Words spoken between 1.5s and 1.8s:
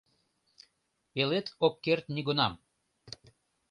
ок